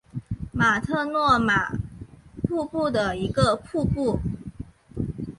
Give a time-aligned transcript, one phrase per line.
[0.51, 1.73] 马特诺玛
[2.49, 4.17] 瀑布的一个瀑布。